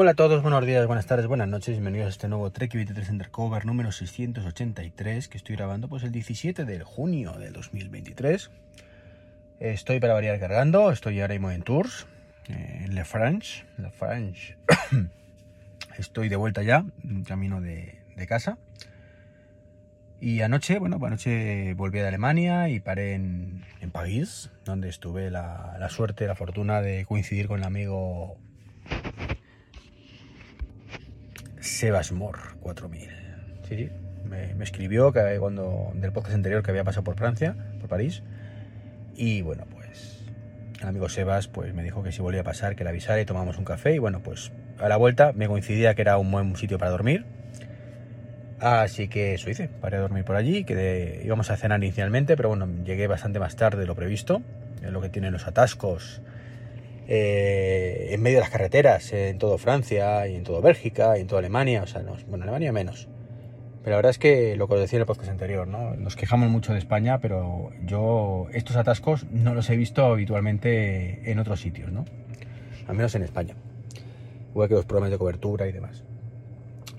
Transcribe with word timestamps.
Hola 0.00 0.12
a 0.12 0.14
todos, 0.14 0.42
buenos 0.42 0.64
días, 0.64 0.86
buenas 0.86 1.06
tardes, 1.06 1.26
buenas 1.26 1.48
noches, 1.48 1.74
bienvenidos 1.74 2.06
a 2.06 2.10
este 2.10 2.28
nuevo 2.28 2.52
Trek 2.52 2.72
23 2.72 3.10
Undercover 3.10 3.66
número 3.66 3.90
683 3.90 5.26
que 5.26 5.36
estoy 5.36 5.56
grabando 5.56 5.88
pues 5.88 6.04
el 6.04 6.12
17 6.12 6.64
de 6.64 6.84
junio 6.84 7.32
de 7.32 7.50
2023. 7.50 8.48
Estoy 9.58 9.98
para 9.98 10.14
variar 10.14 10.38
cargando, 10.38 10.92
estoy 10.92 11.20
ahora 11.20 11.34
mismo 11.34 11.50
en 11.50 11.62
Tours, 11.62 12.06
eh, 12.48 12.82
en 12.84 12.94
Le 12.94 13.04
France, 13.04 13.64
Le 13.76 13.90
France. 13.90 14.56
estoy 15.98 16.28
de 16.28 16.36
vuelta 16.36 16.62
ya, 16.62 16.84
camino 17.26 17.60
de, 17.60 17.98
casa. 18.28 18.56
Y 20.20 20.42
anoche, 20.42 20.78
bueno, 20.78 21.00
anoche 21.04 21.74
volví 21.74 21.98
de 21.98 22.06
Alemania 22.06 22.68
y 22.68 22.78
paré 22.78 23.14
en, 23.14 23.64
en 23.80 23.90
París, 23.90 24.52
donde 24.64 24.90
estuve 24.90 25.32
la, 25.32 25.74
la 25.80 25.88
suerte, 25.88 26.28
la 26.28 26.36
fortuna 26.36 26.82
de 26.82 27.04
coincidir 27.04 27.48
con 27.48 27.58
el 27.58 27.64
amigo 27.64 28.38
Sebasmor 31.68 32.56
4000. 32.60 33.10
Sí, 33.68 33.76
sí. 33.76 33.90
Me, 34.24 34.54
me, 34.54 34.64
escribió 34.64 35.12
que 35.12 35.36
cuando 35.38 35.90
del 35.94 36.12
podcast 36.12 36.34
anterior 36.34 36.62
que 36.62 36.70
había 36.70 36.84
pasado 36.84 37.04
por 37.04 37.16
Francia, 37.16 37.54
por 37.80 37.88
París. 37.88 38.22
Y 39.16 39.42
bueno, 39.42 39.64
pues 39.70 40.24
el 40.80 40.88
amigo 40.88 41.08
Sebas 41.08 41.48
pues 41.48 41.74
me 41.74 41.82
dijo 41.82 42.02
que 42.02 42.12
si 42.12 42.20
volvía 42.20 42.42
a 42.42 42.44
pasar, 42.44 42.76
que 42.76 42.84
le 42.84 42.90
avisara 42.90 43.20
y 43.20 43.24
tomamos 43.24 43.58
un 43.58 43.64
café. 43.64 43.94
Y 43.94 43.98
bueno, 43.98 44.20
pues 44.22 44.52
a 44.78 44.88
la 44.88 44.96
vuelta 44.96 45.32
me 45.32 45.46
coincidía 45.46 45.94
que 45.94 46.02
era 46.02 46.18
un 46.18 46.30
buen 46.30 46.56
sitio 46.56 46.78
para 46.78 46.90
dormir. 46.90 47.24
Así 48.60 49.08
que 49.08 49.34
eso 49.34 49.50
hice, 49.50 49.68
paré 49.68 49.98
a 49.98 50.00
dormir 50.00 50.24
por 50.24 50.34
allí, 50.34 50.64
que 50.64 51.20
íbamos 51.24 51.50
a 51.50 51.56
cenar 51.56 51.82
inicialmente, 51.82 52.36
pero 52.36 52.48
bueno, 52.48 52.68
llegué 52.84 53.06
bastante 53.06 53.38
más 53.38 53.54
tarde 53.54 53.78
de 53.78 53.86
lo 53.86 53.94
previsto, 53.94 54.42
es 54.82 54.90
lo 54.90 55.00
que 55.00 55.08
tienen 55.08 55.32
los 55.32 55.46
atascos 55.46 56.20
eh, 57.10 58.08
en 58.10 58.20
medio 58.20 58.36
de 58.36 58.42
las 58.42 58.50
carreteras, 58.50 59.12
en 59.14 59.38
todo 59.38 59.56
Francia 59.56 60.28
y 60.28 60.34
en 60.34 60.44
todo 60.44 60.60
Bélgica 60.60 61.16
y 61.16 61.22
en 61.22 61.26
toda 61.26 61.38
Alemania, 61.38 61.82
o 61.82 61.86
sea, 61.86 62.02
no, 62.02 62.16
bueno, 62.28 62.44
Alemania 62.44 62.70
menos. 62.70 63.08
Pero 63.82 63.92
la 63.92 63.96
verdad 63.96 64.10
es 64.10 64.18
que 64.18 64.56
lo 64.56 64.68
que 64.68 64.74
os 64.74 64.80
decía 64.80 64.98
en 64.98 65.02
el 65.02 65.06
podcast 65.06 65.30
anterior, 65.30 65.66
¿no? 65.66 65.96
Nos 65.96 66.16
quejamos 66.16 66.50
mucho 66.50 66.74
de 66.74 66.78
España, 66.78 67.20
pero 67.20 67.70
yo 67.86 68.48
estos 68.52 68.76
atascos 68.76 69.24
no 69.30 69.54
los 69.54 69.70
he 69.70 69.76
visto 69.76 70.04
habitualmente 70.04 71.30
en 71.30 71.38
otros 71.38 71.60
sitios, 71.60 71.90
¿no? 71.90 72.04
Al 72.86 72.94
menos 72.94 73.14
en 73.14 73.22
España. 73.22 73.56
Igual 74.50 74.68
que 74.68 74.74
los 74.74 74.84
problemas 74.84 75.10
de 75.10 75.16
cobertura 75.16 75.66
y 75.66 75.72
demás. 75.72 76.04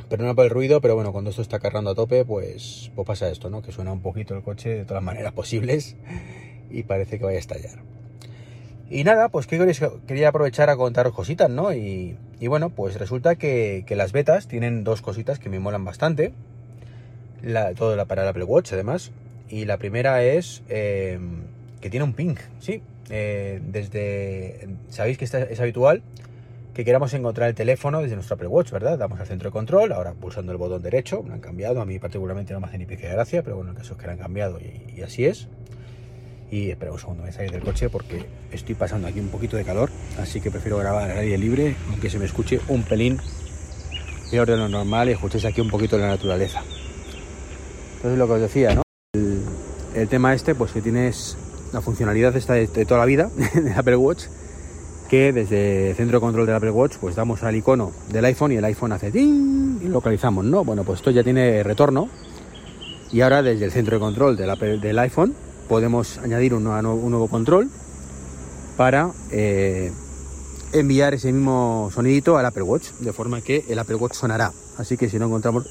Pero 0.09 0.23
no 0.23 0.35
por 0.35 0.45
el 0.45 0.49
ruido, 0.49 0.81
pero 0.81 0.95
bueno, 0.95 1.11
cuando 1.11 1.29
esto 1.29 1.43
está 1.43 1.59
cargando 1.59 1.91
a 1.91 1.95
tope, 1.95 2.25
pues, 2.25 2.91
pues 2.95 3.05
pasa 3.05 3.29
esto, 3.29 3.51
¿no? 3.51 3.61
Que 3.61 3.71
suena 3.71 3.91
un 3.91 4.01
poquito 4.01 4.35
el 4.35 4.41
coche 4.41 4.69
de 4.69 4.83
todas 4.85 5.03
las 5.03 5.03
maneras 5.03 5.33
posibles 5.33 5.95
y 6.71 6.81
parece 6.81 7.19
que 7.19 7.25
vaya 7.25 7.37
a 7.37 7.41
estallar. 7.41 7.98
Y 8.89 9.03
nada, 9.03 9.29
pues 9.29 9.45
quería 9.45 10.29
aprovechar 10.29 10.69
a 10.69 10.75
contaros 10.75 11.13
cositas, 11.13 11.49
¿no? 11.49 11.73
Y, 11.73 12.17
y 12.39 12.47
bueno, 12.47 12.71
pues 12.71 12.97
resulta 12.97 13.35
que, 13.35 13.83
que, 13.85 13.95
las 13.95 14.11
betas 14.11 14.47
tienen 14.47 14.83
dos 14.83 15.01
cositas 15.01 15.37
que 15.37 15.49
me 15.49 15.59
molan 15.59 15.85
bastante. 15.85 16.33
La, 17.43 17.73
todo 17.75 17.95
la, 17.95 18.05
para 18.05 18.23
el 18.23 18.29
Apple 18.29 18.45
Watch, 18.45 18.73
además. 18.73 19.11
Y 19.47 19.65
la 19.65 19.77
primera 19.77 20.23
es 20.23 20.63
eh, 20.69 21.19
que 21.81 21.89
tiene 21.91 22.03
un 22.03 22.13
ping, 22.13 22.35
¿sí? 22.59 22.81
Eh, 23.11 23.61
desde... 23.63 24.69
Sabéis 24.89 25.17
que 25.19 25.25
es 25.25 25.59
habitual 25.59 26.01
que 26.73 26.85
queramos 26.85 27.13
encontrar 27.13 27.49
el 27.49 27.55
teléfono 27.55 28.01
desde 28.01 28.15
nuestro 28.15 28.35
Apple 28.35 28.47
Watch, 28.47 28.71
¿verdad? 28.71 28.97
Damos 28.97 29.19
al 29.19 29.27
centro 29.27 29.49
de 29.49 29.51
control, 29.51 29.91
ahora 29.91 30.13
pulsando 30.13 30.51
el 30.51 30.57
botón 30.57 30.81
derecho, 30.81 31.23
lo 31.27 31.33
han 31.33 31.41
cambiado, 31.41 31.81
a 31.81 31.85
mí 31.85 31.99
particularmente 31.99 32.53
no 32.53 32.61
me 32.61 32.67
hace 32.67 32.77
ni 32.77 32.85
pique 32.85 33.07
de 33.07 33.13
gracia, 33.13 33.43
pero 33.43 33.57
bueno, 33.57 33.71
el 33.71 33.77
caso 33.77 33.93
es 33.93 33.99
que 33.99 34.05
lo 34.05 34.13
han 34.13 34.17
cambiado 34.17 34.59
y, 34.59 34.93
y 34.95 35.01
así 35.01 35.25
es. 35.25 35.49
Y 36.51 36.71
espera 36.71 36.91
un 36.91 36.99
segundo, 36.99 37.23
me 37.23 37.31
salir 37.31 37.51
del 37.51 37.61
coche 37.61 37.89
porque 37.89 38.25
estoy 38.51 38.75
pasando 38.75 39.07
aquí 39.07 39.19
un 39.19 39.29
poquito 39.29 39.55
de 39.55 39.63
calor, 39.63 39.91
así 40.19 40.41
que 40.41 40.49
prefiero 40.49 40.77
grabar 40.77 41.11
al 41.11 41.19
aire 41.19 41.37
libre, 41.37 41.75
aunque 41.89 42.09
se 42.09 42.17
me 42.17 42.25
escuche 42.25 42.59
un 42.69 42.83
pelín 42.83 43.19
peor 44.31 44.47
de 44.47 44.57
lo 44.57 44.67
normal 44.67 45.09
y 45.09 45.11
escuchéis 45.11 45.45
aquí 45.45 45.61
un 45.61 45.69
poquito 45.69 45.97
la 45.97 46.07
naturaleza. 46.07 46.63
Entonces 47.97 48.17
lo 48.17 48.27
que 48.27 48.33
os 48.33 48.41
decía, 48.41 48.75
¿no? 48.75 48.81
El, 49.93 50.07
tema 50.07 50.33
este, 50.33 50.55
pues 50.55 50.71
que 50.71 50.81
tienes 50.81 51.37
la 51.73 51.81
funcionalidad 51.81 52.35
esta 52.35 52.53
de, 52.53 52.67
de 52.67 52.85
toda 52.85 52.99
la 52.99 53.05
vida 53.05 53.29
de 53.53 53.73
Apple 53.73 53.97
Watch, 53.97 54.23
que 55.09 55.33
desde 55.33 55.91
el 55.91 55.95
centro 55.95 56.17
de 56.17 56.21
control 56.21 56.45
del 56.45 56.55
Apple 56.55 56.71
Watch, 56.71 56.97
pues 56.97 57.15
damos 57.15 57.43
al 57.43 57.55
icono 57.55 57.91
del 58.11 58.25
iPhone 58.25 58.53
y 58.53 58.55
el 58.55 58.65
iPhone 58.65 58.91
hace 58.91 59.11
¡ting! 59.11 59.81
y 59.83 59.87
localizamos, 59.87 60.45
¿no? 60.45 60.63
Bueno, 60.63 60.83
pues 60.83 60.99
esto 60.99 61.11
ya 61.11 61.23
tiene 61.23 61.61
retorno 61.63 62.09
y 63.11 63.21
ahora 63.21 63.41
desde 63.41 63.65
el 63.65 63.71
centro 63.71 63.95
de 63.95 63.99
control 63.99 64.37
del, 64.37 64.49
Apple, 64.49 64.77
del 64.77 64.99
iPhone 64.99 65.33
podemos 65.69 66.17
añadir 66.17 66.53
un 66.53 66.65
nuevo, 66.65 66.95
un 66.95 67.11
nuevo 67.11 67.27
control 67.29 67.69
para 68.75 69.11
eh, 69.31 69.91
enviar 70.73 71.13
ese 71.13 71.31
mismo 71.31 71.89
sonidito 71.93 72.37
al 72.37 72.45
Apple 72.45 72.63
Watch, 72.63 72.89
de 72.99 73.13
forma 73.13 73.39
que 73.41 73.63
el 73.69 73.79
Apple 73.79 73.95
Watch 73.95 74.15
sonará. 74.15 74.51
Así 74.77 74.97
que 74.97 75.09
si 75.09 75.19
no 75.19 75.27
encontramos 75.27 75.67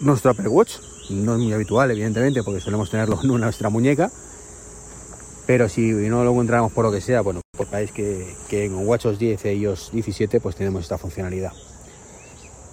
nuestro 0.00 0.30
Apple 0.30 0.48
Watch, 0.48 0.76
no 1.10 1.34
es 1.34 1.40
muy 1.40 1.52
habitual, 1.52 1.90
evidentemente, 1.90 2.42
porque 2.42 2.60
solemos 2.60 2.90
tenerlo 2.90 3.18
en 3.22 3.40
nuestra 3.40 3.70
muñeca, 3.70 4.12
pero 5.46 5.68
si 5.68 5.90
no 5.90 6.22
lo 6.22 6.30
encontramos 6.30 6.70
por 6.72 6.84
lo 6.84 6.92
que 6.92 7.00
sea, 7.00 7.22
bueno, 7.22 7.40
pues 7.56 7.68
sabéis 7.68 7.90
que, 7.90 8.34
que 8.48 8.66
en 8.66 8.86
WatchOS 8.86 9.18
10 9.18 9.44
y 9.46 9.48
iOS 9.48 9.90
17 9.92 10.40
pues 10.40 10.54
tenemos 10.54 10.82
esta 10.82 10.98
funcionalidad. 10.98 11.52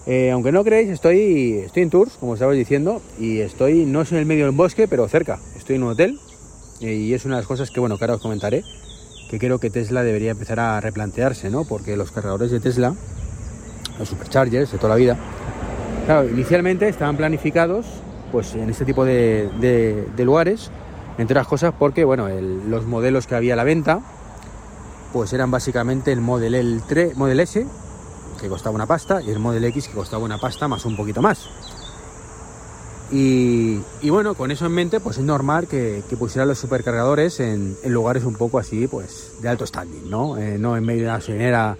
Eh, 0.05 0.31
aunque 0.31 0.53
no 0.53 0.63
creéis, 0.63 0.89
estoy, 0.89 1.63
estoy 1.65 1.83
en 1.83 1.89
Tours, 1.89 2.13
como 2.17 2.35
estabais 2.35 2.57
diciendo, 2.57 3.01
y 3.19 3.39
estoy, 3.39 3.85
no 3.85 4.01
es 4.01 4.11
en 4.11 4.19
el 4.19 4.25
medio 4.25 4.45
del 4.45 4.55
bosque, 4.55 4.87
pero 4.87 5.07
cerca. 5.09 5.37
Estoy 5.57 5.75
en 5.75 5.83
un 5.83 5.89
hotel, 5.89 6.19
y 6.79 7.13
es 7.13 7.25
una 7.25 7.35
de 7.35 7.41
las 7.41 7.47
cosas 7.47 7.71
que, 7.71 7.79
bueno, 7.79 7.97
que 7.97 8.05
os 8.05 8.21
comentaré, 8.21 8.63
que 9.29 9.39
creo 9.39 9.59
que 9.59 9.69
Tesla 9.69 10.03
debería 10.03 10.31
empezar 10.31 10.59
a 10.59 10.79
replantearse, 10.79 11.49
¿no? 11.49 11.65
Porque 11.65 11.97
los 11.97 12.11
cargadores 12.11 12.51
de 12.51 12.59
Tesla, 12.59 12.93
los 13.99 14.09
superchargers 14.09 14.71
de 14.71 14.77
toda 14.77 14.89
la 14.89 14.95
vida, 14.95 15.17
claro, 16.05 16.29
inicialmente 16.29 16.87
estaban 16.87 17.17
planificados 17.17 17.85
pues 18.31 18.55
en 18.55 18.69
este 18.69 18.85
tipo 18.85 19.05
de, 19.05 19.49
de, 19.59 20.25
lugares, 20.25 20.69
entre 21.17 21.33
otras 21.33 21.47
cosas 21.47 21.73
porque, 21.77 22.03
bueno, 22.03 22.27
el, 22.27 22.69
los 22.69 22.85
modelos 22.85 23.25
que 23.25 23.35
había 23.35 23.53
a 23.53 23.57
la 23.57 23.63
venta, 23.63 24.01
pues 25.13 25.31
eran 25.33 25.49
básicamente 25.49 26.11
el 26.11 26.19
Model, 26.21 26.55
L 26.55 26.81
3, 26.87 27.15
Model 27.15 27.39
S, 27.39 27.65
que 28.39 28.47
costaba 28.49 28.75
una 28.75 28.85
pasta, 28.85 29.21
y 29.21 29.31
el 29.31 29.39
Model 29.39 29.63
X, 29.65 29.87
que 29.87 29.93
costaba 29.93 30.23
una 30.23 30.37
pasta 30.37 30.67
más 30.67 30.85
un 30.85 30.97
poquito 30.97 31.21
más. 31.21 31.49
Y, 33.09 33.79
bueno, 34.09 34.35
con 34.35 34.51
eso 34.51 34.65
en 34.65 34.73
mente, 34.73 34.99
pues 34.99 35.17
es 35.17 35.23
normal 35.23 35.67
que, 35.67 36.03
que 36.09 36.17
pusieran 36.17 36.49
los 36.49 36.59
supercargadores 36.59 37.39
en, 37.39 37.77
en, 37.81 37.93
lugares 37.93 38.25
un 38.25 38.35
poco 38.35 38.59
así, 38.59 38.87
pues 38.87 39.33
de 39.41 39.47
alto 39.47 39.65
standing, 39.65 40.09
¿no? 40.09 40.37
Eh, 40.37 40.57
no 40.57 40.75
en 40.75 40.83
medio 40.83 41.03
de 41.03 41.07
una 41.07 41.17
gasolinera 41.17 41.77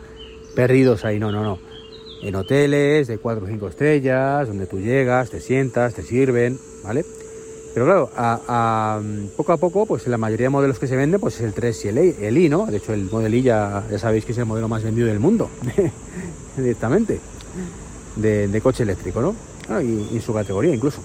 perdidos 0.55 1.03
ahí, 1.03 1.19
no, 1.19 1.31
no, 1.31 1.43
no. 1.43 1.59
En 2.21 2.33
hoteles 2.35 3.07
de 3.07 3.17
4 3.17 3.43
o 3.43 3.47
5 3.47 3.67
estrellas, 3.67 4.47
donde 4.47 4.67
tú 4.67 4.79
llegas, 4.79 5.29
te 5.29 5.41
sientas, 5.41 5.93
te 5.93 6.01
sirven, 6.01 6.57
¿vale? 6.83 7.05
Pero 7.73 7.85
claro, 7.85 8.09
a, 8.15 9.01
poco 9.35 9.51
a 9.51 9.57
poco, 9.57 9.85
pues 9.85 10.07
la 10.07 10.17
mayoría 10.17 10.45
de 10.45 10.49
modelos 10.49 10.79
que 10.79 10.87
se 10.87 10.95
venden, 10.95 11.19
pues 11.19 11.35
es 11.35 11.41
el 11.41 11.53
3 11.53 11.85
y 11.85 11.87
el, 11.89 11.97
I, 11.97 12.15
el 12.21 12.37
I, 12.37 12.49
¿no? 12.49 12.65
De 12.67 12.77
hecho, 12.77 12.93
el 12.93 13.03
Model 13.03 13.35
I 13.35 13.41
ya, 13.43 13.83
ya 13.91 13.99
sabéis 13.99 14.23
que 14.23 14.31
es 14.31 14.37
el 14.37 14.45
modelo 14.45 14.69
más 14.69 14.81
vendido 14.81 15.07
del 15.07 15.19
mundo, 15.19 15.49
directamente, 16.57 17.19
de, 18.15 18.61
coche 18.63 18.83
eléctrico, 18.83 19.21
¿no? 19.21 19.35
Ah, 19.69 19.83
y, 19.83 20.09
y 20.15 20.21
su 20.21 20.33
categoría 20.33 20.73
incluso 20.73 21.01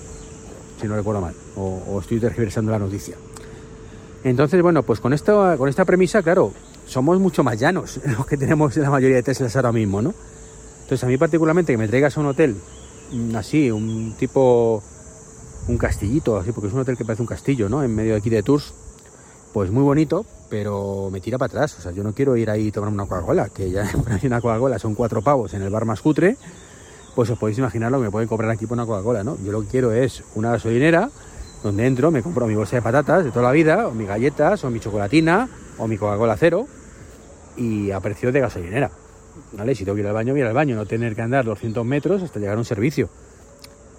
si 0.83 0.89
no 0.89 0.97
recuerdo 0.97 1.21
mal, 1.21 1.35
o, 1.57 1.99
estoy 2.01 2.19
tergiversando 2.19 2.73
la 2.73 2.79
noticia. 2.79 3.17
Entonces, 4.25 4.61
bueno, 4.63 4.83
pues 4.83 5.01
con, 5.01 5.13
esto, 5.13 5.55
con 5.57 5.69
esta 5.69 5.85
premisa, 5.85 6.23
claro, 6.23 6.53
somos 6.87 7.19
mucho 7.21 7.43
más 7.43 7.59
llanos 7.59 8.01
los 8.19 8.27
que 8.27 8.37
tenemos 8.37 8.77
la 8.77 8.91
mayoría 8.91 9.17
de 9.17 9.23
Teslas 9.23 9.55
ahora 9.57 9.73
mismo, 9.73 10.03
¿no? 10.03 10.13
Entonces, 10.83 11.05
a 11.05 11.07
mí 11.07 11.17
particularmente 11.17 11.73
que 11.73 11.79
me 11.79 11.89
traigas 11.89 12.17
a 12.17 12.21
un 12.21 12.27
hotel 12.27 12.57
así, 13.37 13.71
un 13.71 14.15
tipo, 14.19 14.83
un 15.69 15.79
castillito, 15.79 16.37
así, 16.37 16.53
porque 16.53 16.69
es 16.69 16.75
un 16.75 16.81
hotel 16.81 16.97
que 16.97 17.05
parece 17.05 17.23
un 17.23 17.29
castillo, 17.29 17.69
¿no? 17.69 17.83
En 17.83 17.95
medio 17.95 18.13
de 18.13 18.19
aquí 18.19 18.31
de 18.31 18.43
Tours, 18.43 18.75
pues 19.53 19.71
muy 19.71 19.83
bonito, 19.83 20.27
pero 20.51 21.11
me 21.13 21.21
tira 21.21 21.39
para 21.39 21.49
atrás. 21.49 21.79
O 21.79 21.83
sea, 21.83 21.93
yo 21.93 22.03
no 22.03 22.13
quiero 22.13 22.37
ir 22.37 22.51
ahí 22.51 22.69
y 22.69 22.73
tomar 22.73 22.93
una 22.93 23.07
Coca-Cola, 23.07 23.51
que 23.51 23.71
ya 23.71 23.89
una 24.25 24.41
Coca-Cola 24.41 24.79
son 24.79 24.95
cuatro 24.95 25.23
pavos 25.23 25.55
en 25.55 25.63
el 25.63 25.71
bar 25.71 25.85
más 25.85 26.01
cutre, 26.01 26.37
pues 27.15 27.31
os 27.31 27.39
podéis 27.39 27.59
imaginar 27.59 27.91
lo 27.91 27.99
que 27.99 28.05
me 28.05 28.11
pueden 28.11 28.29
comprar 28.29 28.51
aquí 28.51 28.67
por 28.67 28.77
una 28.77 28.87
Coca-Cola, 28.87 29.25
¿no? 29.25 29.37
Yo 29.45 29.53
lo 29.53 29.63
que 29.63 29.69
quiero 29.69 29.93
es 29.93 30.23
una 30.35 30.53
gasolinera 30.53 31.11
donde 31.63 31.87
entro, 31.87 32.11
me 32.11 32.23
compro 32.23 32.47
mi 32.47 32.55
bolsa 32.55 32.77
de 32.77 32.83
patatas 32.83 33.25
de 33.25 33.31
toda 33.31 33.45
la 33.45 33.53
vida, 33.53 33.87
o 33.87 33.93
mis 33.93 34.09
galletas, 34.09 34.65
o 34.65 34.71
mi 34.71 34.81
chocolatina, 34.81 35.49
o 35.79 35.87
mi 35.87 35.97
Coca-Cola 35.97 36.37
cero, 36.37 36.67
y 37.57 37.91
a 37.91 38.01
precio 38.01 38.33
de 38.33 38.41
gasolinera, 38.41 38.91
¿vale? 39.53 39.75
Si 39.75 39.85
tengo 39.85 39.95
que 39.95 40.01
ir 40.01 40.07
al 40.09 40.15
baño, 40.15 40.33
voy 40.33 40.43
al 40.43 40.53
baño, 40.53 40.75
no 40.75 40.87
tener 40.87 41.15
que 41.15 41.23
andar 41.23 41.45
200 41.45 41.85
metros 41.85 42.23
hasta 42.23 42.41
llegar 42.41 42.57
a 42.57 42.59
un 42.59 42.65
servicio. 42.65 43.09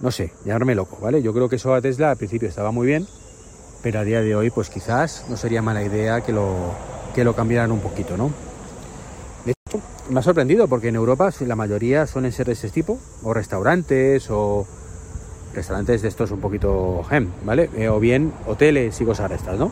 No 0.00 0.10
sé, 0.10 0.32
llamarme 0.44 0.74
loco, 0.74 0.98
¿vale? 1.00 1.22
Yo 1.22 1.32
creo 1.32 1.48
que 1.48 1.56
eso 1.56 1.72
a 1.72 1.80
Tesla 1.80 2.10
al 2.10 2.16
principio 2.16 2.48
estaba 2.48 2.70
muy 2.70 2.86
bien, 2.86 3.06
pero 3.82 4.00
a 4.00 4.04
día 4.04 4.20
de 4.20 4.34
hoy, 4.34 4.50
pues 4.50 4.68
quizás 4.68 5.24
no 5.30 5.36
sería 5.36 5.62
mala 5.62 5.82
idea 5.82 6.20
que 6.20 6.32
lo, 6.32 6.74
que 7.14 7.24
lo 7.24 7.34
cambiaran 7.34 7.70
un 7.70 7.80
poquito, 7.80 8.16
¿no? 8.16 8.30
Me 10.10 10.20
ha 10.20 10.22
sorprendido 10.22 10.68
porque 10.68 10.88
en 10.88 10.96
Europa 10.96 11.30
la 11.40 11.56
mayoría 11.56 12.06
suelen 12.06 12.32
ser 12.32 12.46
de 12.46 12.52
ese 12.52 12.68
tipo, 12.68 12.98
o 13.22 13.32
restaurantes, 13.32 14.30
o 14.30 14.66
restaurantes 15.54 16.02
de 16.02 16.08
estos 16.08 16.30
un 16.30 16.40
poquito 16.40 17.02
gem, 17.08 17.30
¿vale? 17.44 17.70
Eh, 17.76 17.88
o 17.88 18.00
bien 18.00 18.32
hoteles 18.46 19.00
y 19.00 19.04
cosas 19.04 19.30
de 19.30 19.36
estas, 19.36 19.58
¿no? 19.58 19.70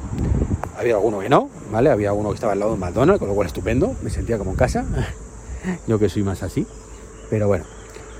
Había 0.76 0.94
alguno 0.94 1.20
que 1.20 1.28
no, 1.28 1.50
¿vale? 1.70 1.90
Había 1.90 2.12
uno 2.12 2.30
que 2.30 2.36
estaba 2.36 2.52
al 2.52 2.60
lado 2.60 2.72
de 2.72 2.78
McDonald's, 2.78 3.18
con 3.18 3.28
lo 3.28 3.34
cual 3.34 3.46
estupendo, 3.46 3.94
me 4.02 4.10
sentía 4.10 4.38
como 4.38 4.52
en 4.52 4.56
casa, 4.56 4.84
yo 5.86 5.98
que 5.98 6.08
soy 6.08 6.22
más 6.22 6.42
así. 6.42 6.66
Pero 7.28 7.46
bueno, 7.46 7.64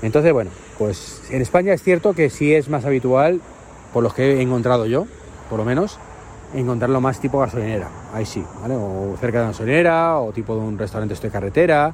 entonces 0.01 0.33
bueno, 0.33 0.51
pues 0.77 1.21
en 1.29 1.41
España 1.41 1.73
es 1.73 1.81
cierto 1.81 2.13
que 2.13 2.29
sí 2.29 2.53
es 2.53 2.69
más 2.69 2.85
habitual, 2.85 3.41
por 3.91 4.03
los 4.03 4.13
que 4.13 4.37
he 4.37 4.41
encontrado 4.41 4.85
yo, 4.85 5.07
por 5.49 5.59
lo 5.59 5.65
menos, 5.65 5.97
encontrarlo 6.53 7.01
más 7.01 7.19
tipo 7.19 7.39
gasolinera. 7.39 8.02
Ahí 8.13 8.25
sí, 8.25 8.45
¿vale? 8.61 8.75
O 8.75 9.17
cerca 9.19 9.39
de 9.39 9.45
la 9.45 9.49
gasolinera, 9.49 10.19
o 10.19 10.31
tipo 10.31 10.53
de 10.55 10.61
un 10.61 10.77
restaurante 10.77 11.15
de 11.15 11.29
carretera, 11.31 11.93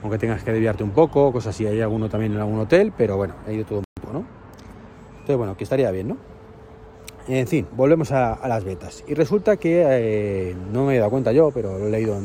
aunque 0.00 0.16
tengas 0.16 0.44
que 0.44 0.52
desviarte 0.52 0.84
un 0.84 0.92
poco, 0.92 1.32
cosas 1.32 1.54
así. 1.54 1.66
Hay 1.66 1.80
alguno 1.80 2.08
también 2.08 2.32
en 2.32 2.38
algún 2.38 2.60
hotel, 2.60 2.92
pero 2.96 3.16
bueno, 3.16 3.34
hay 3.46 3.56
de 3.56 3.64
todo 3.64 3.80
un 3.80 3.84
poco, 4.00 4.12
¿no? 4.12 4.24
Entonces, 5.10 5.36
bueno, 5.36 5.56
que 5.56 5.64
estaría 5.64 5.90
bien, 5.90 6.08
¿no? 6.08 6.16
En 7.26 7.46
fin, 7.48 7.66
volvemos 7.72 8.12
a, 8.12 8.46
las 8.46 8.64
betas. 8.64 9.02
Y 9.08 9.14
resulta 9.14 9.56
que 9.56 9.84
eh, 9.84 10.56
no 10.72 10.86
me 10.86 10.96
he 10.96 10.98
dado 10.98 11.10
cuenta 11.10 11.32
yo, 11.32 11.50
pero 11.50 11.76
lo 11.76 11.88
he 11.88 11.90
leído 11.90 12.16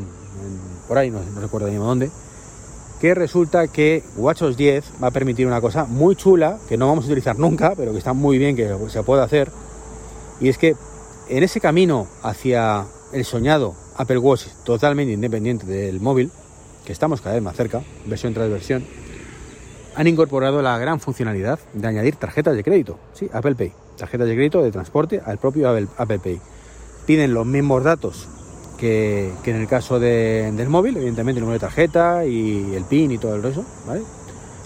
por 0.86 0.96
ahí, 0.96 1.10
no, 1.10 1.20
recuerdo 1.40 1.68
ni 1.68 1.74
dónde, 1.74 2.10
que 3.00 3.14
resulta 3.14 3.66
que 3.68 4.02
WatchOS 4.16 4.56
10 4.56 4.92
va 5.02 5.08
a 5.08 5.10
permitir 5.10 5.46
una 5.46 5.60
cosa 5.60 5.84
muy 5.86 6.14
chula, 6.14 6.58
que 6.68 6.76
no 6.76 6.86
vamos 6.86 7.04
a 7.04 7.08
utilizar 7.08 7.38
nunca, 7.38 7.74
pero 7.76 7.92
que 7.92 7.98
está 7.98 8.12
muy 8.12 8.38
bien 8.38 8.56
que 8.56 8.74
se 8.88 9.02
puede 9.02 9.22
hacer, 9.22 9.50
y 10.40 10.48
es 10.48 10.58
que 10.58 10.74
en 11.28 11.42
ese 11.42 11.60
camino 11.60 12.06
hacia 12.22 12.86
el 13.12 13.24
soñado 13.24 13.74
Apple 13.96 14.18
Watch 14.18 14.46
totalmente 14.64 15.12
independiente 15.12 15.66
del 15.66 16.00
móvil, 16.00 16.30
que 16.84 16.92
estamos 16.92 17.20
cada 17.20 17.34
vez 17.34 17.42
más 17.42 17.56
cerca, 17.56 17.82
versión 18.06 18.34
tras 18.34 18.50
versión, 18.50 18.84
han 19.94 20.06
incorporado 20.06 20.62
la 20.62 20.78
gran 20.78 21.00
funcionalidad 21.00 21.58
de 21.72 21.86
añadir 21.86 22.16
tarjetas 22.16 22.54
de 22.54 22.62
crédito, 22.62 22.98
sí, 23.14 23.28
Apple 23.32 23.56
Pay, 23.56 23.72
tarjetas 23.96 24.28
de 24.28 24.34
crédito 24.34 24.62
de 24.62 24.70
transporte 24.70 25.20
al 25.24 25.38
propio 25.38 25.68
Apple, 25.68 26.18
Pay. 26.18 26.40
Piden 27.04 27.34
los 27.34 27.46
mismos 27.46 27.82
datos 27.82 28.28
que, 28.78 29.32
en 29.44 29.56
el 29.56 29.66
caso 29.66 29.98
del 29.98 30.68
móvil, 30.68 30.96
evidentemente 30.96 31.38
el 31.38 31.44
número 31.44 31.58
de 31.58 31.66
tarjeta 31.66 32.24
y 32.24 32.74
el 32.74 32.84
PIN 32.84 33.10
y 33.10 33.18
todo 33.18 33.34
el 33.34 33.42
resto, 33.42 33.64
¿vale? 33.86 34.02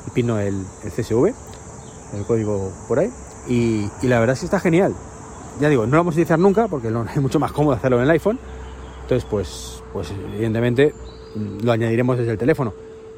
El 0.07 0.13
PIN 0.13 0.27
no, 0.27 0.39
el, 0.39 0.65
CSV, 0.85 1.33
el 2.15 2.25
código 2.27 2.71
por 2.87 2.99
ahí. 2.99 3.11
Y, 3.49 3.89
la 4.03 4.21
verdad 4.21 4.35
es 4.35 4.41
que 4.41 4.47
está 4.47 4.61
genial. 4.61 4.95
Ya 5.61 5.69
digo, 5.69 5.85
no 5.87 5.93
lo 5.93 5.99
vamos 5.99 6.13
a 6.13 6.17
utilizar 6.17 6.39
nunca 6.39 6.69
porque 6.69 6.89
es 7.15 7.21
mucho 7.21 7.39
más 7.39 7.53
cómodo 7.53 7.75
hacerlo 7.75 7.99
en 7.99 8.05
el 8.05 8.11
iPhone. 8.11 8.39
Entonces, 9.03 9.27
pues, 9.31 9.83
pues 9.93 10.13
evidentemente 10.35 10.95
lo 11.63 11.73
añadiremos 11.73 12.19
desde 12.19 12.33
el 12.33 12.39
teléfono. 12.39 12.73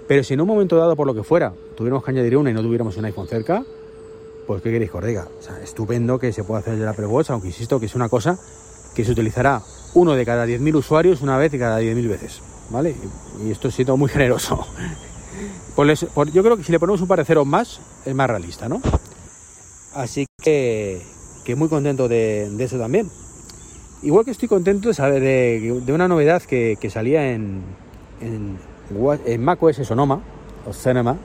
Pero 0.07 0.23
si 0.23 0.35
en 0.35 0.41
un 0.41 0.47
momento 0.47 0.77
dado, 0.77 0.97
por 0.97 1.07
lo 1.07 1.15
que 1.15 1.23
fuera, 1.23 1.53
tuviéramos 1.77 2.05
que 2.05 2.11
añadir 2.11 2.37
una 2.37 2.51
y 2.51 2.55
no 2.55 2.63
tuviéramos 2.63 2.97
un 2.97 3.07
iPhone 3.07 3.27
cerca, 3.27 3.65
pues 4.47 4.63
¿qué 4.63 4.71
queréis 4.71 4.91
que? 4.91 4.99
O 5.39 5.43
sea, 5.43 5.61
estupendo 5.63 6.19
que 6.19 6.33
se 6.33 6.45
pueda 6.45 6.61
hacer 6.61 6.75
la 6.75 6.91
Apple 6.91 7.07
Watch, 7.07 7.31
aunque 7.31 7.49
insisto 7.49 7.81
que 7.81 7.87
es 7.87 7.95
una 7.95 8.09
cosa 8.09 8.39
que 8.95 9.05
se 9.05 9.13
utilizará 9.13 9.63
uno 9.95 10.15
de 10.15 10.25
cada 10.25 10.47
10.000 10.47 10.75
usuarios 10.75 11.23
una 11.23 11.37
vez 11.39 11.53
y 11.55 11.59
cada 11.59 11.81
10.000 11.81 12.09
veces, 12.09 12.41
¿vale? 12.71 12.95
Y, 13.43 13.51
esto 13.51 13.69
es 13.69 13.75
siendo 13.75 13.97
muy 13.97 14.09
generoso. 14.11 14.67
yo 16.33 16.43
creo 16.43 16.57
que 16.57 16.65
si 16.65 16.73
le 16.73 16.79
ponemos 16.79 17.01
un 17.01 17.09
parecer 17.09 17.43
más, 17.45 17.81
es 18.05 18.15
más 18.15 18.29
realista, 18.29 18.69
¿no? 18.69 18.81
Así 19.95 20.27
que, 20.43 21.03
que 21.45 21.57
muy 21.57 21.69
contento 21.69 22.09
de, 22.09 22.51
eso 22.59 22.79
también. 22.79 23.11
Igual 24.03 24.25
que 24.25 24.31
estoy 24.33 24.49
contento 24.49 24.89
de 24.89 24.95
saber 24.95 25.23
de, 25.23 25.93
una 25.93 26.09
novedad 26.09 26.43
que 26.43 26.91
salía 26.91 27.33
en, 27.33 27.63
en, 28.21 28.59
en 29.27 29.45
macOS 29.45 29.77
Sonoma, 29.77 30.21
o 30.67 30.73
Sonoma, 30.73 31.17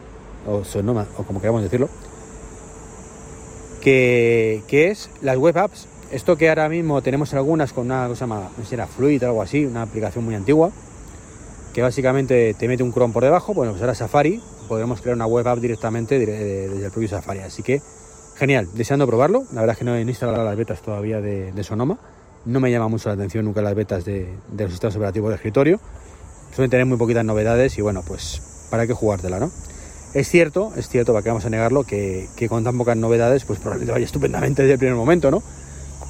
o 0.48 0.63
Sonoma, 0.63 1.06
o 1.18 1.24
como 1.24 1.42
queramos 1.42 1.63
decirlo, 1.63 1.89
que, 3.81 4.63
es 4.69 5.10
las 5.21 5.38
web 5.38 5.57
apps. 5.57 5.88
Esto 6.12 6.38
que 6.38 6.50
ahora 6.50 6.69
mismo 6.69 7.01
tenemos 7.01 7.33
algunas 7.33 7.71
con 7.71 7.86
una 7.86 8.07
cosa 8.07 8.25
más, 8.25 8.51
no 8.57 8.63
sé 8.63 8.69
si 8.69 8.75
era 8.75 8.88
Fluid 8.88 9.24
o 9.24 9.27
algo 9.27 9.42
así, 9.44 9.66
una 9.66 9.83
aplicación 9.83 10.25
muy 10.25 10.33
antigua, 10.33 10.71
que 11.74 11.83
básicamente 11.83 12.56
te 12.56 12.68
mete 12.68 12.81
un 12.81 12.92
Chrome 12.92 13.13
por 13.13 13.24
debajo, 13.24 13.54
bueno, 13.54 13.74
pues 13.74 13.81
ahora 13.83 13.94
Safari, 13.94 14.42
podremos 14.68 15.01
crear 15.01 15.16
una 15.16 15.27
web 15.27 15.48
app 15.48 15.60
directamente 15.60 16.18
desde 16.18 16.86
el 16.86 16.92
propio 16.92 17.10
Safari. 17.10 17.39
Así 17.39 17.62
que, 17.62 17.81
genial, 18.40 18.70
deseando 18.74 19.06
probarlo. 19.06 19.44
La 19.52 19.62
verdad 19.62 19.74
es 19.74 19.80
que 19.80 19.86
no 19.86 19.96
he 19.96 20.02
instalado 20.02 20.44
las 20.44 20.56
betas 20.56 20.82
todavía 20.82 21.22
de, 21.22 21.64
Sonoma. 21.64 22.00
No 22.46 22.60
me 22.60 22.72
llama 22.72 22.88
mucho 22.88 23.10
la 23.10 23.16
atención 23.16 23.46
nunca 23.46 23.62
las 23.62 23.76
betas 23.76 24.06
de, 24.06 24.34
los 24.58 24.72
sistemas 24.72 24.96
operativos 24.96 25.30
de 25.30 25.36
escritorio 25.36 25.80
suelen 26.56 26.72
tener 26.72 26.86
muy 26.86 26.98
poquitas 26.98 27.24
novedades 27.24 27.78
y 27.78 27.82
bueno, 27.82 28.02
pues 28.06 28.68
para 28.72 28.88
qué 28.88 28.94
jugártela, 28.94 29.40
¿no? 29.40 29.52
Es 30.14 30.28
cierto, 30.30 30.74
es 30.76 30.90
cierto, 30.90 31.14
para 31.14 31.22
que 31.22 31.30
vamos 31.30 31.46
a 31.46 31.50
negarlo, 31.50 31.84
que, 31.84 32.28
con 32.50 32.64
tan 32.64 32.78
pocas 32.78 32.98
novedades, 32.98 33.46
pues 33.46 33.60
probablemente 33.60 33.92
vaya 33.92 34.06
estupendamente 34.06 34.64
desde 34.64 34.74
el 34.74 34.80
primer 34.80 34.96
momento, 34.96 35.30
¿no? 35.30 35.44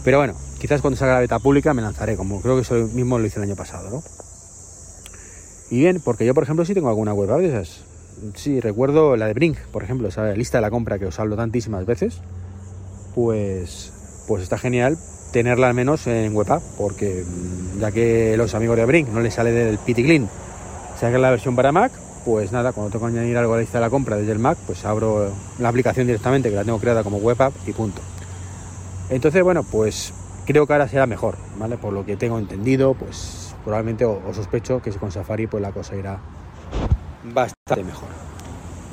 Pero 0.05 0.19
bueno, 0.19 0.35
quizás 0.59 0.81
cuando 0.81 0.97
salga 0.97 1.15
la 1.15 1.19
beta 1.19 1.39
pública 1.39 1.73
me 1.73 1.81
lanzaré, 1.81 2.15
como 2.15 2.41
creo 2.41 2.55
que 2.55 2.61
eso 2.61 2.75
mismo 2.75 3.19
lo 3.19 3.25
hice 3.25 3.39
el 3.39 3.43
año 3.43 3.55
pasado, 3.55 3.89
¿no? 3.89 4.03
Y 5.69 5.79
bien, 5.79 6.01
porque 6.03 6.25
yo, 6.25 6.33
por 6.33 6.43
ejemplo, 6.43 6.63
sí 6.63 6.73
tengo 6.73 6.87
alguna 6.87 7.13
web 7.13 7.29
de 7.39 7.47
esas. 7.47 7.81
Sí, 8.35 8.59
recuerdo 8.59 9.15
la 9.15 9.27
de 9.27 9.33
Brink, 9.33 9.57
por 9.71 9.83
ejemplo, 9.83 10.07
esa 10.07 10.33
lista 10.33 10.57
de 10.57 10.61
la 10.61 10.69
compra 10.69 10.99
que 10.99 11.05
os 11.05 11.19
hablo 11.19 11.35
tantísimas 11.35 11.85
veces. 11.85 12.21
Pues, 13.15 13.91
pues 14.27 14.43
está 14.43 14.57
genial 14.57 14.97
tenerla 15.31 15.67
al 15.67 15.73
menos 15.73 16.07
en 16.07 16.33
web 16.33 16.51
app, 16.51 16.63
porque 16.77 17.23
mm, 17.23 17.79
ya 17.79 17.91
que 17.91 18.35
los 18.37 18.53
amigos 18.55 18.77
de 18.77 18.85
Brink 18.85 19.09
no 19.09 19.19
les 19.19 19.33
sale 19.33 19.51
del 19.51 19.77
Pity 19.77 20.03
Clean, 20.03 20.29
saca 20.99 21.17
la 21.17 21.29
versión 21.29 21.55
para 21.55 21.71
Mac, 21.71 21.91
pues 22.25 22.51
nada, 22.51 22.71
cuando 22.71 22.91
tengo 22.91 23.05
que 23.05 23.13
añadir 23.13 23.37
algo 23.37 23.53
a 23.53 23.57
la 23.57 23.61
lista 23.61 23.77
de 23.77 23.85
la 23.85 23.89
compra 23.89 24.17
desde 24.17 24.31
el 24.31 24.39
Mac, 24.39 24.57
pues 24.65 24.85
abro 24.85 25.31
la 25.59 25.69
aplicación 25.69 26.07
directamente, 26.07 26.49
que 26.49 26.55
la 26.55 26.63
tengo 26.63 26.79
creada 26.79 27.03
como 27.03 27.17
web 27.17 27.41
app 27.41 27.53
y 27.67 27.73
punto. 27.73 28.01
Entonces, 29.09 29.43
bueno, 29.43 29.63
pues 29.63 30.13
creo 30.45 30.67
que 30.67 30.73
ahora 30.73 30.87
será 30.87 31.05
mejor, 31.05 31.35
¿vale? 31.57 31.77
Por 31.77 31.93
lo 31.93 32.05
que 32.05 32.17
tengo 32.17 32.37
entendido, 32.37 32.93
pues 32.93 33.55
probablemente 33.63 34.05
o, 34.05 34.21
sospecho 34.33 34.81
que 34.81 34.91
con 34.91 35.11
Safari 35.11 35.47
pues 35.47 35.61
la 35.61 35.71
cosa 35.71 35.95
irá 35.95 36.19
bastante 37.23 37.83
mejor. 37.83 38.09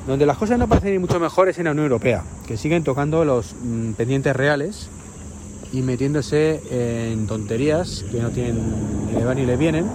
Donde 0.07 0.27
las 0.27 0.39
cosas 0.39 0.59
no 0.59 0.69
parecen 0.69 0.95
ir 0.95 1.01
mucho 1.01 1.19
mejor 1.19 1.49
es 1.49 1.59
en 1.59 1.65
la 1.65 1.73
Unión 1.73 1.87
Europea, 1.87 2.23
que 2.47 2.57
siguen 2.57 2.85
tocando 2.85 3.25
los 3.25 3.55
mm, 3.61 3.93
pendientes 3.93 4.37
reales 4.37 4.89
y 5.73 5.83
metiéndose 5.83 7.13
en 7.13 7.27
tonterías 7.27 8.05
que 8.11 8.21
no 8.21 8.31
tienen 8.31 9.07
ni 9.07 9.13
le 9.13 9.25
van 9.25 9.37
ni 9.37 9.47
le 9.47 9.57
vienen. 9.57 9.87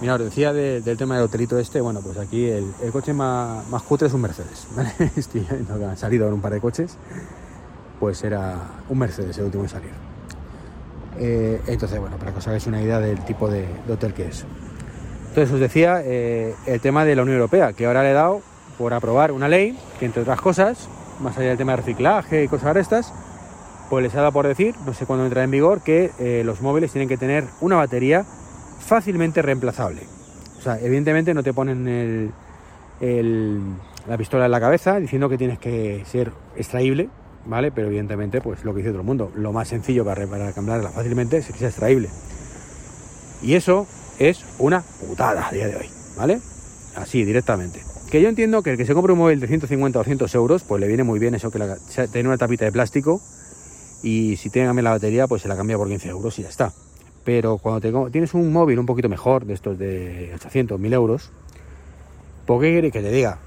Mira, 0.00 0.14
os 0.14 0.20
decía 0.20 0.52
del 0.52 0.96
tema 0.96 1.16
del 1.16 1.24
hotelito 1.24 1.58
este, 1.58 1.80
bueno, 1.80 2.00
pues 2.00 2.16
aquí 2.16 2.46
el, 2.46 2.72
coche 2.90 3.12
más, 3.12 3.68
más, 3.68 3.82
cutre 3.82 4.08
es 4.08 4.14
un 4.14 4.22
Mercedes, 4.22 4.66
Estoy 5.16 5.46
han 5.48 5.96
salido 5.96 6.26
un 6.28 6.40
par 6.40 6.52
de 6.52 6.60
coches, 6.60 6.96
pues 8.00 8.24
era 8.24 8.56
un 8.88 8.98
Mercedes 8.98 9.36
el 9.38 9.44
último 9.44 9.64
en 9.64 9.68
salir. 9.68 10.10
Eh, 11.18 11.60
entonces, 11.66 12.00
bueno, 12.00 12.16
para 12.16 12.32
que 12.32 12.38
os 12.38 12.48
hagáis 12.48 12.66
una 12.66 12.80
idea 12.80 12.98
del 12.98 13.22
tipo 13.26 13.48
de, 13.48 13.68
hotel 13.90 14.14
que 14.14 14.28
es. 14.28 14.46
Entonces 15.30 15.54
os 15.54 15.60
decía 15.60 16.02
eh, 16.04 16.54
el 16.66 16.80
tema 16.80 17.04
de 17.04 17.14
la 17.14 17.22
Unión 17.22 17.36
Europea, 17.36 17.72
que 17.72 17.86
ahora 17.86 18.02
le 18.02 18.10
he 18.10 18.14
dado 18.14 18.42
por 18.76 18.92
aprobar 18.92 19.30
una 19.30 19.46
ley 19.46 19.78
que 20.00 20.06
entre 20.06 20.22
otras 20.22 20.40
cosas, 20.40 20.88
más 21.20 21.38
allá 21.38 21.50
del 21.50 21.58
tema 21.58 21.72
de 21.72 21.76
reciclaje 21.76 22.42
y 22.42 22.48
cosas 22.48 22.76
estas, 22.76 23.12
pues 23.88 24.02
les 24.02 24.12
ha 24.14 24.18
dado 24.18 24.32
por 24.32 24.48
decir, 24.48 24.74
no 24.84 24.92
sé 24.92 25.06
cuándo 25.06 25.24
entra 25.24 25.44
en 25.44 25.52
vigor, 25.52 25.82
que 25.82 26.10
eh, 26.18 26.42
los 26.44 26.60
móviles 26.62 26.90
tienen 26.90 27.08
que 27.08 27.16
tener 27.16 27.44
una 27.60 27.76
batería 27.76 28.24
fácilmente 28.80 29.40
reemplazable. 29.40 30.02
O 30.58 30.62
sea, 30.62 30.80
evidentemente 30.80 31.32
no 31.32 31.44
te 31.44 31.54
ponen 31.54 32.32
la 33.00 34.18
pistola 34.18 34.46
en 34.46 34.50
la 34.50 34.60
cabeza 34.60 34.98
diciendo 34.98 35.28
que 35.28 35.38
tienes 35.38 35.60
que 35.60 36.02
ser 36.06 36.32
extraíble, 36.56 37.08
¿vale? 37.46 37.70
Pero 37.70 37.86
evidentemente, 37.86 38.40
pues 38.40 38.64
lo 38.64 38.72
que 38.72 38.78
dice 38.78 38.90
todo 38.90 39.00
el 39.00 39.06
mundo, 39.06 39.30
lo 39.36 39.52
más 39.52 39.68
sencillo 39.68 40.04
para, 40.04 40.26
para 40.26 40.52
cambiarla 40.52 40.90
fácilmente 40.90 41.36
es 41.36 41.46
que 41.46 41.58
sea 41.58 41.68
extraíble. 41.68 42.08
Y 43.42 43.54
eso 43.54 43.86
es 44.20 44.44
una 44.58 44.82
putada 44.82 45.48
a 45.48 45.50
día 45.50 45.66
de 45.66 45.76
hoy, 45.76 45.86
¿vale? 46.16 46.40
Así, 46.94 47.24
directamente. 47.24 47.80
Que 48.10 48.20
yo 48.20 48.28
entiendo 48.28 48.62
que 48.62 48.72
el 48.72 48.76
que 48.76 48.84
se 48.84 48.92
compre 48.92 49.14
un 49.14 49.18
móvil 49.18 49.40
de 49.40 49.46
150 49.46 49.98
o 49.98 50.02
200 50.02 50.34
euros, 50.34 50.62
pues 50.62 50.80
le 50.80 50.86
viene 50.86 51.04
muy 51.04 51.18
bien 51.18 51.34
eso 51.34 51.50
que 51.50 51.58
la, 51.58 51.76
tiene 52.12 52.28
una 52.28 52.36
tapita 52.36 52.66
de 52.66 52.72
plástico 52.72 53.20
y 54.02 54.36
si 54.36 54.50
tiene 54.50 54.82
la 54.82 54.90
batería 54.90 55.26
pues 55.26 55.42
se 55.42 55.48
la 55.48 55.56
cambia 55.56 55.76
por 55.76 55.88
15 55.88 56.08
euros 56.08 56.38
y 56.38 56.42
ya 56.42 56.48
está. 56.48 56.72
Pero 57.24 57.58
cuando 57.58 58.10
tienes 58.10 58.34
un 58.34 58.52
móvil 58.52 58.78
un 58.78 58.86
poquito 58.86 59.08
mejor, 59.08 59.46
de 59.46 59.54
estos 59.54 59.78
de 59.78 60.32
800, 60.34 60.78
1000 60.78 60.92
euros, 60.92 61.30
¿por 62.46 62.60
qué 62.60 62.72
quiere 62.72 62.90
que 62.90 63.00
te 63.00 63.10
diga? 63.10 63.38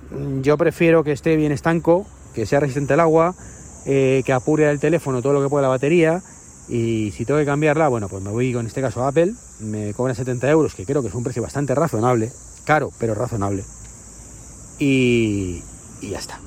Yo 0.41 0.57
prefiero 0.57 1.03
que 1.03 1.11
esté 1.11 1.35
bien 1.35 1.51
estanco, 1.51 2.05
que 2.33 2.45
sea 2.45 2.59
resistente 2.59 2.93
al 2.93 2.99
agua, 3.01 3.35
eh, 3.85 4.23
que 4.25 4.33
apure 4.33 4.69
el 4.69 4.79
teléfono 4.79 5.21
todo 5.21 5.33
lo 5.33 5.43
que 5.43 5.49
pueda 5.49 5.63
la 5.63 5.69
batería 5.69 6.23
y 6.69 7.11
si 7.11 7.25
tengo 7.25 7.39
que 7.39 7.45
cambiarla, 7.45 7.87
bueno, 7.87 8.07
pues 8.07 8.23
me 8.23 8.31
voy 8.31 8.53
con 8.53 8.65
este 8.65 8.81
caso 8.81 9.03
a 9.03 9.09
Apple, 9.09 9.33
me 9.59 9.93
cobran 9.93 10.15
70 10.15 10.49
euros, 10.49 10.75
que 10.75 10.85
creo 10.85 11.01
que 11.01 11.09
es 11.09 11.13
un 11.13 11.23
precio 11.23 11.41
bastante 11.41 11.75
razonable, 11.75 12.31
caro, 12.65 12.91
pero 12.99 13.15
razonable. 13.15 13.63
Y, 14.79 15.61
y 16.01 16.09
ya 16.09 16.19
está. 16.19 16.39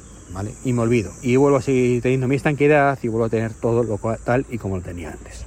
Y 0.65 0.73
me 0.73 0.83
olvido. 0.83 1.13
Y 1.23 1.37
vuelvo 1.37 1.59
a 1.59 1.63
seguir 1.63 2.03
teniendo 2.03 2.29
mi 2.29 2.37
estanquedad 2.37 2.99
y 3.03 3.09
vuelvo 3.09 3.27
a 3.27 3.31
tener 3.31 3.55
todo 3.55 3.83
lo 3.83 3.97
cual, 3.97 4.19
tal 4.23 4.45
y 4.51 4.59
como 4.59 4.77
lo 4.77 4.83
tenía 4.83 5.11
antes. 5.13 5.47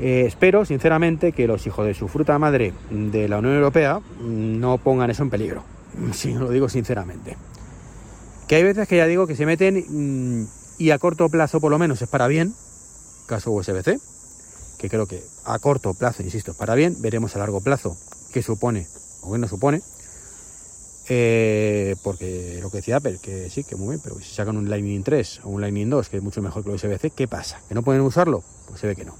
Eh, 0.00 0.24
espero, 0.26 0.64
sinceramente, 0.64 1.32
que 1.32 1.46
los 1.46 1.66
hijos 1.66 1.86
de 1.86 1.94
su 1.94 2.08
fruta 2.08 2.38
madre 2.38 2.72
de 2.90 3.28
la 3.28 3.38
Unión 3.38 3.54
Europea 3.54 4.00
no 4.20 4.78
pongan 4.78 5.10
eso 5.10 5.22
en 5.22 5.30
peligro. 5.30 5.64
Si 6.12 6.32
lo 6.32 6.50
digo 6.50 6.68
sinceramente. 6.68 7.36
Que 8.48 8.56
hay 8.56 8.62
veces 8.62 8.88
que 8.88 8.96
ya 8.96 9.06
digo 9.06 9.26
que 9.26 9.36
se 9.36 9.46
meten 9.46 9.84
mm, 9.88 10.46
y 10.78 10.90
a 10.90 10.98
corto 10.98 11.28
plazo 11.28 11.60
por 11.60 11.70
lo 11.70 11.78
menos 11.78 12.02
es 12.02 12.08
para 12.08 12.26
bien, 12.26 12.54
caso 13.32 13.50
USB-C, 13.50 13.98
que 14.78 14.88
creo 14.88 15.06
que 15.06 15.22
a 15.44 15.58
corto 15.58 15.94
plazo, 15.94 16.22
insisto, 16.22 16.54
para 16.54 16.74
bien, 16.74 16.96
veremos 17.00 17.34
a 17.34 17.38
largo 17.38 17.60
plazo 17.60 17.96
qué 18.32 18.42
supone 18.42 18.86
o 19.22 19.32
qué 19.32 19.38
no 19.38 19.48
supone. 19.48 19.82
Eh, 21.08 21.96
porque 22.04 22.60
lo 22.62 22.70
que 22.70 22.78
decía 22.78 22.96
Apple, 22.96 23.18
que 23.20 23.50
sí, 23.50 23.64
que 23.64 23.74
muy 23.74 23.88
bien, 23.88 24.00
pero 24.02 24.20
si 24.20 24.34
sacan 24.34 24.56
un 24.56 24.70
Lightning 24.70 25.02
3 25.02 25.40
o 25.44 25.48
un 25.48 25.60
Lightning 25.60 25.90
2, 25.90 26.08
que 26.08 26.18
es 26.18 26.22
mucho 26.22 26.42
mejor 26.42 26.62
que 26.62 26.70
el 26.70 26.76
USB-C, 26.76 27.10
¿qué 27.10 27.26
pasa? 27.26 27.60
¿Que 27.68 27.74
no 27.74 27.82
pueden 27.82 28.02
usarlo? 28.02 28.42
Pues 28.68 28.80
se 28.80 28.86
ve 28.86 28.94
que 28.94 29.04
no. 29.04 29.14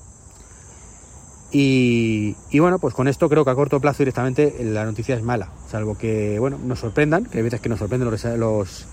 Y, 1.54 2.34
bueno, 2.58 2.78
pues 2.78 2.94
con 2.94 3.08
esto 3.08 3.28
creo 3.28 3.44
que 3.44 3.50
a 3.50 3.54
corto 3.54 3.78
plazo 3.78 3.98
directamente 3.98 4.54
la 4.64 4.86
noticia 4.86 5.14
es 5.16 5.22
mala, 5.22 5.50
salvo 5.70 5.98
que, 5.98 6.38
bueno, 6.38 6.58
nos 6.58 6.78
sorprendan, 6.78 7.26
que 7.26 7.38
hay 7.38 7.44
veces 7.44 7.60
que 7.60 7.68
nos 7.68 7.78
sorprenden 7.78 8.10
los, 8.10 8.24
los 8.24 8.86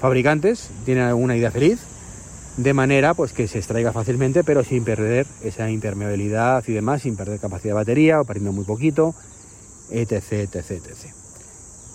fabricantes, 0.00 0.70
tienen 0.86 1.04
alguna 1.04 1.36
idea 1.36 1.50
feliz, 1.50 1.80
de 2.56 2.72
manera 2.72 3.14
pues 3.14 3.32
que 3.32 3.48
se 3.48 3.58
extraiga 3.58 3.92
fácilmente, 3.92 4.42
pero 4.44 4.64
sin 4.64 4.84
perder 4.84 5.26
esa 5.42 5.70
impermeabilidad 5.70 6.64
y 6.66 6.72
demás, 6.72 7.02
sin 7.02 7.16
perder 7.16 7.38
capacidad 7.38 7.70
de 7.70 7.80
batería 7.80 8.20
o 8.20 8.24
perdiendo 8.24 8.52
muy 8.52 8.64
poquito, 8.64 9.14
etc, 9.90 10.32
etc, 10.32 10.70
etc. 10.70 11.12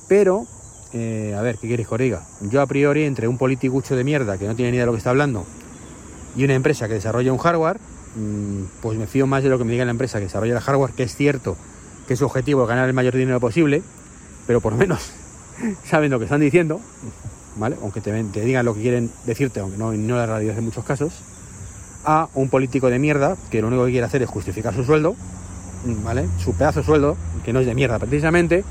Pero, 0.07 0.45
eh, 0.93 1.35
a 1.37 1.41
ver, 1.41 1.57
¿qué 1.57 1.67
queréis 1.67 1.87
que 1.87 1.95
os 1.95 1.99
diga? 1.99 2.23
Yo 2.41 2.61
a 2.61 2.67
priori, 2.67 3.05
entre 3.05 3.27
un 3.27 3.37
politicucho 3.37 3.95
de 3.95 4.03
mierda 4.03 4.37
que 4.37 4.45
no 4.45 4.55
tiene 4.55 4.71
ni 4.71 4.77
idea 4.77 4.83
de 4.83 4.87
lo 4.87 4.91
que 4.91 4.99
está 4.99 5.09
hablando 5.09 5.45
y 6.35 6.43
una 6.43 6.53
empresa 6.53 6.87
que 6.87 6.93
desarrolla 6.93 7.33
un 7.33 7.39
hardware, 7.39 7.79
mm, 8.15 8.81
pues 8.81 8.97
me 8.97 9.07
fío 9.07 9.25
más 9.25 9.43
de 9.43 9.49
lo 9.49 9.57
que 9.57 9.63
me 9.63 9.71
diga 9.71 9.85
la 9.85 9.91
empresa 9.91 10.19
que 10.19 10.25
desarrolla 10.25 10.53
el 10.53 10.59
hardware, 10.59 10.91
que 10.91 11.03
es 11.03 11.15
cierto 11.15 11.57
que 12.07 12.13
es 12.13 12.19
su 12.19 12.25
objetivo 12.25 12.65
ganar 12.67 12.87
el 12.87 12.93
mayor 12.93 13.15
dinero 13.15 13.39
posible, 13.39 13.81
pero 14.45 14.61
por 14.61 14.73
lo 14.73 14.77
menos 14.77 15.11
saben 15.85 16.11
lo 16.11 16.19
que 16.19 16.25
están 16.25 16.41
diciendo, 16.41 16.81
Aunque 17.81 18.01
te, 18.01 18.11
digan 18.41 18.65
lo 18.65 18.73
que 18.73 18.81
quieren 18.81 19.11
decirte, 19.25 19.59
aunque 19.59 19.77
no, 19.77 19.91
no 19.93 20.15
la 20.15 20.25
realidad 20.25 20.57
en 20.57 20.65
muchos 20.65 20.83
casos, 20.85 21.13
a 22.05 22.29
un 22.33 22.49
político 22.49 22.89
de 22.89 22.99
mierda 22.99 23.37
que 23.49 23.61
lo 23.61 23.67
único 23.67 23.85
que 23.85 23.91
quiere 23.91 24.05
hacer 24.05 24.21
es 24.21 24.29
justificar 24.29 24.73
su 24.73 24.83
sueldo, 24.83 25.15
¿vale? 26.03 26.27
Su 26.43 26.53
pedazo 26.53 26.79
de 26.79 26.85
sueldo, 26.85 27.17
que 27.43 27.53
no 27.53 27.59
es 27.59 27.65
de 27.65 27.75
mierda 27.75 27.99
precisamente, 27.99 28.63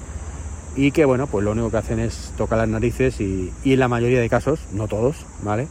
y 0.76 0.92
que, 0.92 1.04
bueno, 1.04 1.26
pues 1.26 1.44
lo 1.44 1.52
único 1.52 1.70
que 1.70 1.76
hacen 1.76 2.00
es 2.00 2.32
tocar 2.36 2.58
las 2.58 2.68
narices 2.68 3.20
y, 3.20 3.52
en 3.64 3.78
la 3.78 3.88
mayoría 3.88 4.20
de 4.20 4.28
casos, 4.28 4.60
no 4.72 4.88
todos, 4.88 5.26
¿vale? 5.42 5.68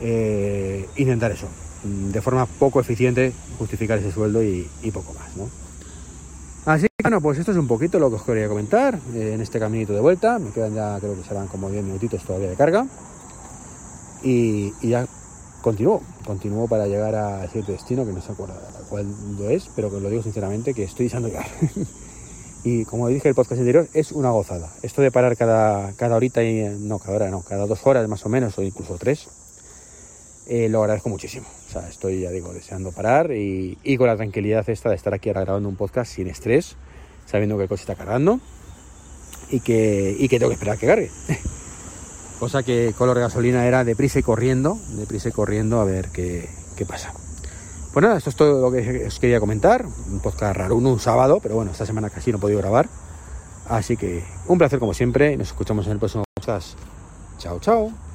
Eh, 0.00 0.88
intentar 0.96 1.32
eso, 1.32 1.48
de 1.82 2.20
forma 2.20 2.46
poco 2.46 2.80
eficiente, 2.80 3.32
justificar 3.58 3.98
ese 3.98 4.12
sueldo 4.12 4.42
y, 4.42 4.68
y 4.82 4.90
poco 4.90 5.12
más, 5.14 5.36
¿no? 5.36 5.48
Bueno, 7.00 7.20
pues 7.20 7.38
esto 7.38 7.52
es 7.52 7.58
un 7.58 7.68
poquito 7.68 8.00
lo 8.00 8.10
que 8.10 8.16
os 8.16 8.24
quería 8.24 8.48
comentar 8.48 8.98
eh, 9.14 9.30
en 9.32 9.40
este 9.40 9.60
caminito 9.60 9.92
de 9.92 10.00
vuelta. 10.00 10.40
Me 10.40 10.50
quedan 10.50 10.74
ya, 10.74 10.98
creo 10.98 11.14
que 11.14 11.22
serán 11.22 11.46
como 11.46 11.70
10 11.70 11.84
minutitos 11.84 12.24
todavía 12.24 12.48
de 12.50 12.56
carga. 12.56 12.88
Y, 14.24 14.72
ya 14.84 15.06
continúo, 15.62 16.02
continúo 16.26 16.66
para 16.66 16.88
llegar 16.88 17.14
a 17.14 17.46
cierto 17.46 17.70
destino 17.70 18.04
que 18.04 18.12
no 18.12 18.20
se 18.20 18.32
acuerda 18.32 18.56
cuándo 18.88 19.48
es, 19.48 19.70
pero 19.76 19.92
que 19.92 20.00
lo 20.00 20.10
digo 20.10 20.24
sinceramente 20.24 20.74
que 20.74 20.82
estoy 20.82 21.04
deseando 21.04 21.28
llegar. 21.28 21.46
y 22.64 22.84
como 22.86 23.06
dije 23.06 23.28
el 23.28 23.36
podcast 23.36 23.60
anterior, 23.60 23.86
es 23.94 24.10
una 24.10 24.30
gozada. 24.30 24.68
Esto 24.82 25.00
de 25.00 25.12
parar 25.12 25.36
cada, 25.36 25.92
cada 25.92 26.16
horita 26.16 26.42
y 26.42 26.64
no, 26.80 26.98
cada 26.98 27.14
hora 27.14 27.30
no, 27.30 27.42
cada 27.42 27.66
dos 27.66 27.86
horas 27.86 28.08
más 28.08 28.26
o 28.26 28.28
menos, 28.28 28.58
o 28.58 28.62
incluso 28.62 28.96
tres, 28.98 29.28
eh, 30.48 30.70
lo 30.70 30.80
agradezco 30.80 31.10
muchísimo. 31.10 31.46
O 31.68 31.70
sea, 31.70 31.86
estoy, 31.88 32.22
ya 32.22 32.30
digo, 32.30 32.54
deseando 32.54 32.90
parar 32.90 33.30
y, 33.32 33.76
con 33.98 34.06
la 34.06 34.16
tranquilidad 34.16 34.68
esta 34.68 34.88
de 34.88 34.96
estar 34.96 35.12
aquí 35.12 35.28
ahora 35.28 35.42
grabando 35.42 35.68
un 35.68 35.76
podcast 35.76 36.10
sin 36.10 36.26
estrés, 36.26 36.76
sabiendo 37.28 37.56
que 37.56 37.64
el 37.64 37.68
coche 37.68 37.82
está 37.82 37.94
cargando 37.94 38.40
y 39.50 39.60
que, 39.60 40.16
y 40.18 40.28
que 40.28 40.38
tengo 40.38 40.50
que 40.50 40.54
esperar 40.54 40.78
que 40.78 40.86
cargue. 40.86 41.10
Cosa 42.40 42.62
que 42.62 42.94
color 42.96 43.16
de 43.16 43.22
gasolina 43.22 43.66
era 43.66 43.84
deprisa 43.84 44.20
y 44.20 44.22
corriendo, 44.22 44.78
deprisa 44.90 45.28
y 45.28 45.32
corriendo 45.32 45.80
a 45.80 45.84
ver 45.84 46.10
qué, 46.10 46.48
qué 46.76 46.86
pasa. 46.86 47.12
Pues 47.92 48.02
nada, 48.02 48.18
esto 48.18 48.30
es 48.30 48.36
todo 48.36 48.60
lo 48.60 48.70
que 48.70 49.06
os 49.06 49.18
quería 49.18 49.40
comentar. 49.40 49.84
Un 49.84 50.20
podcast 50.20 50.56
raro, 50.56 50.76
un, 50.76 50.86
un 50.86 51.00
sábado, 51.00 51.40
pero 51.42 51.56
bueno, 51.56 51.72
esta 51.72 51.84
semana 51.84 52.10
casi 52.10 52.30
no 52.30 52.38
he 52.38 52.40
podido 52.40 52.60
grabar. 52.60 52.88
Así 53.68 53.96
que 53.96 54.24
un 54.46 54.56
placer 54.58 54.78
como 54.78 54.94
siempre. 54.94 55.36
Nos 55.36 55.48
escuchamos 55.48 55.86
en 55.86 55.92
el 55.92 55.98
próximo 55.98 56.24
podcast. 56.34 56.78
Chao, 57.38 57.58
chao. 57.58 58.07